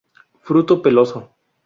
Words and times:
Fruto 0.47 0.81
peloso. 0.81 1.19